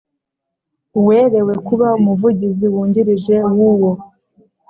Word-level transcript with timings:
Uwerewe 0.99 1.53
kuba 1.67 1.87
Umuvugizi 1.99 2.65
Wungirije 2.73 3.35
w 3.55 3.57
uwo 3.71 3.91